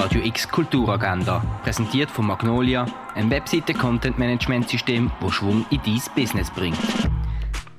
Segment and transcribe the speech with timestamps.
[0.00, 7.09] Radio X Kulturagenda, präsentiert von Magnolia, ein Webseite-Content-Management-System, das Schwung in dein Business bringt.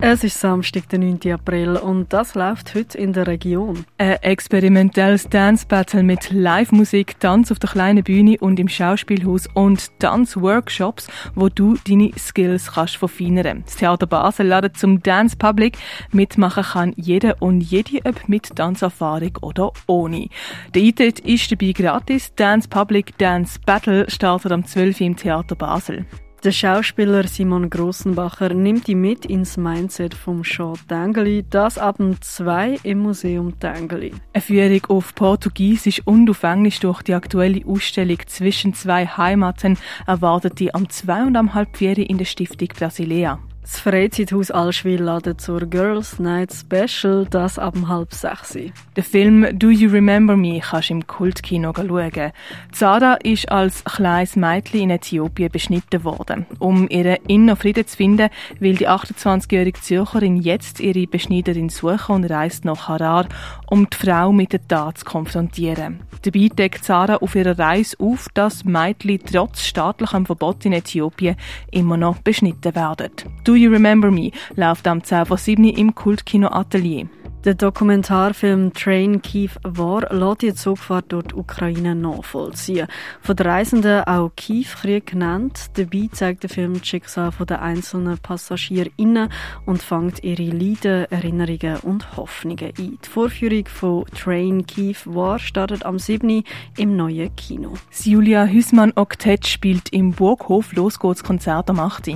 [0.04, 1.20] Es ist Samstag, der 9.
[1.32, 3.86] April und das läuft heute in der Region.
[4.00, 9.92] Ein experimentelles Dance Battle mit Live-Musik, Tanz auf der kleinen Bühne und im Schauspielhaus und
[10.00, 13.61] Tanzworkshops, wo du deine Skills kannst verfeinern.
[13.64, 15.78] Das Theater Basel ladet zum Dance Public.
[16.11, 20.29] Mitmachen kann jeder und jede, ob mit Tanzerfahrung oder ohne.
[20.74, 22.33] Der Eintritt ist dabei gratis.
[22.33, 25.00] Dance Public Dance Battle startet am 12.
[25.00, 26.07] Uhr im Theater Basel.
[26.43, 32.19] Der Schauspieler Simon Grossenbacher nimmt die mit ins Mindset vom Sean Tangeli, das ab dem
[32.19, 34.11] 2 im Museum Tangeli.
[34.33, 39.77] Eine Führung auf Portugiesisch und auf Englisch durch die aktuelle Ausstellung zwischen zwei Heimaten
[40.08, 43.38] erwartet die am 2 und am halb 4 in der Stiftung Brasilea.
[43.61, 48.58] Das Freizeithaus Allschwil ladet zur Girls Night Special, das ab halb sechs.
[48.95, 52.31] Der Film Do You Remember Me kannst du im Kultkino schauen.
[52.72, 56.48] Zara ist als kleines Mädchen in Äthiopien beschnitten worden.
[56.58, 62.26] Um ihren inneren Frieden zu finden, will die 28-jährige Zürcherin jetzt ihre Beschneiderin suchen und
[62.26, 63.28] reist nach Harar,
[63.70, 66.00] um die Frau mit der Tat zu konfrontieren.
[66.23, 71.36] Dabei deckt Zara auf ihrer Reise auf, dass Mädchen trotz staatlichem Verbot in Äthiopien
[71.72, 73.12] immer noch beschnitten werden.
[73.52, 77.10] Do You Remember Me läuft am 10 vor 7 im Kultkino Atelier.
[77.44, 82.88] Der Dokumentarfilm Train Kiev War lässt die Zugfahrt durch die Ukraine nachvollziehen.
[83.20, 85.72] Von den Reisenden auch Kiew-Krieg genannt.
[85.74, 89.28] Dabei zeigt der Film das Schicksal der einzelnen PassagierInnen
[89.66, 93.00] und fängt ihre Leiden, Erinnerungen und Hoffnungen ein.
[93.04, 96.46] Die Vorführung von Train Kiev War startet am 7.
[96.78, 97.74] im neuen Kino.
[98.02, 102.12] Julia Hüsmann Oktett spielt im Burghof Los geht's Konzert am 8.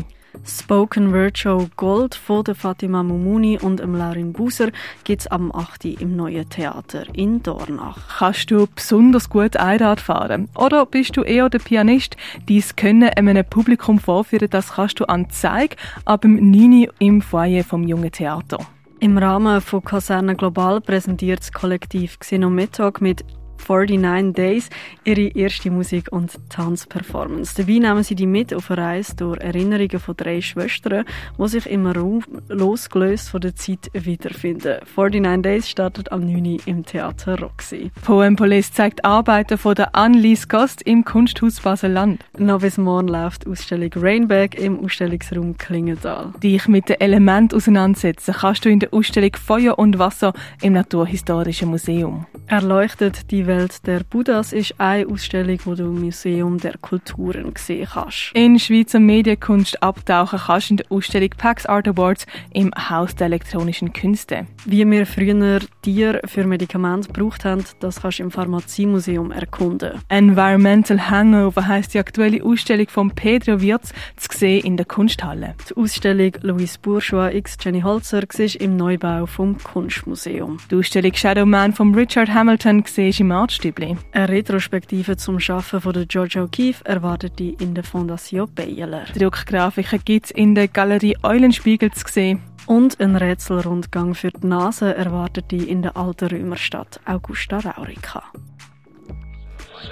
[0.47, 4.69] Spoken Word Show Gold von der Fatima Mumuni und dem Laurin Buser
[5.03, 5.85] gibt es am 8.
[5.85, 7.97] im Neuen Theater in Dornach.
[8.19, 10.47] Kannst du besonders gut Einrad fahren?
[10.55, 12.15] Oder bist du eher der Pianist?
[12.47, 16.89] Dies Können einem Publikum vorführen, das kannst du an Zeig ab dem 9.
[16.99, 18.59] im Foyer vom Jungen Theater.
[18.99, 23.25] Im Rahmen von Kaserne Global präsentiert das Kollektiv Xenometag mit
[23.67, 24.69] 49 Days
[25.03, 27.55] ihre erste Musik- und Tanzperformance.
[27.55, 31.05] Dabei nehmen sie die mit auf eine Reise durch Erinnerungen von drei Schwestern,
[31.37, 34.79] die sich im Raum losgelöst von der Zeit wiederfinden.
[34.95, 36.59] 49 Days startet am 9.
[36.65, 37.91] im Theater Roxy.
[38.03, 42.23] Poem Police zeigt Arbeiten von der Annelies Gast im Kunsthaus Basel-Land.
[42.37, 46.33] Noch bis morgen läuft die Ausstellung Rainback im Ausstellungsraum Klingenthal.
[46.41, 51.69] Dich mit den Elementen auseinandersetzen kannst du in der Ausstellung Feuer und Wasser im Naturhistorischen
[51.69, 52.25] Museum.
[52.47, 53.54] Erleuchtet die Welt
[53.85, 58.31] der Buddhas ist eine Ausstellung, die du im Museum der Kulturen sehen kannst.
[58.33, 63.27] In Schweizer Medienkunst abtauchen kannst du in der Ausstellung PAX Art Awards im Haus der
[63.27, 64.47] elektronischen Künste.
[64.65, 70.01] Wie wir früher Tiere für Medikamente gebraucht haben, das kannst du im Pharmaziemuseum erkunden.
[70.09, 75.53] Environmental Hangover heisst die aktuelle Ausstellung von Pedro Wirz zu sehen in der Kunsthalle.
[75.69, 80.57] Die Ausstellung Louis Bourgeois x Jenny Holzer siehst im Neubau vom Kunstmuseum.
[80.71, 83.95] Die Ausstellung Shadow Man von Richard Hamilton siehst im Artstübli.
[84.11, 89.05] Eine Retrospektive zum Schaffen von der George O'Keeffe erwartet die in der Fondation Baylor.
[89.15, 92.41] Druckgrafiken gibt es in der Galerie Eulenspiegel zu sehen.
[92.67, 98.23] Und ein Rätselrundgang für die Nase erwartet die in der alten Römerstadt Augusta Raurica.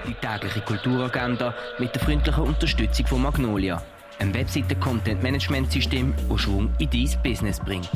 [0.07, 3.81] Die tägliche Kulturagenda mit der freundlichen Unterstützung von Magnolia,
[4.19, 7.91] einem Webseiten-Content-Management-System, das Schwung in dein Business bringt.